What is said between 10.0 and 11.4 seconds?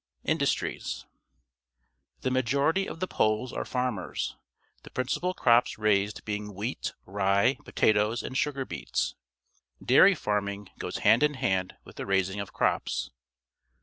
farming goes hand in